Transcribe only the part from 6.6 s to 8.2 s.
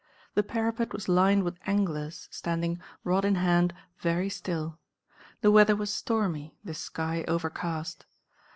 the sky overcast.